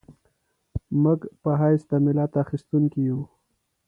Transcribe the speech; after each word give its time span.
موږ 1.03 1.19
په 1.41 1.51
حیث 1.61 1.81
د 1.91 1.93
ملت 2.05 2.31
اخیستونکي 2.43 2.99
یو. 3.09 3.19